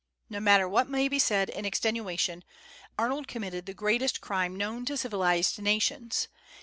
No 0.31 0.39
matter 0.39 0.67
what 0.67 0.89
may 0.89 1.07
be 1.07 1.19
said 1.19 1.51
in 1.51 1.63
extenuation, 1.63 2.43
Arnold 2.97 3.27
committed 3.27 3.67
the 3.67 3.75
greatest 3.75 4.19
crime 4.19 4.55
known 4.55 4.83
to 4.85 4.97
civilized 4.97 5.61
nations. 5.61 6.27